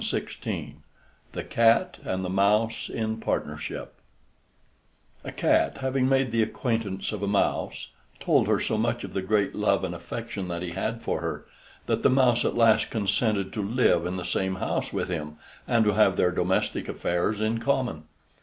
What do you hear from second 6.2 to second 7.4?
the acquaintance of a